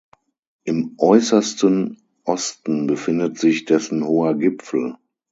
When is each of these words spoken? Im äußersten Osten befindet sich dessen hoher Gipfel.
Im 0.63 0.95
äußersten 0.97 2.01
Osten 2.23 2.87
befindet 2.87 3.37
sich 3.37 3.65
dessen 3.65 4.03
hoher 4.03 4.33
Gipfel. 4.33 4.95